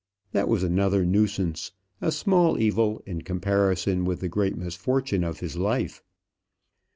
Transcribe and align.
That 0.31 0.47
was 0.47 0.63
another 0.63 1.05
nuisance, 1.05 1.73
a 2.01 2.11
small 2.11 2.59
evil 2.59 3.03
in 3.05 3.21
comparison 3.21 4.03
with 4.03 4.21
the 4.21 4.29
great 4.29 4.57
misfortune 4.57 5.23
of 5.23 5.41
his 5.41 5.57
life. 5.57 6.01